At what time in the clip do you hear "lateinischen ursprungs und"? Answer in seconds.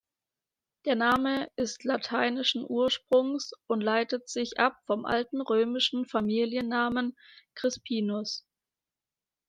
1.83-3.81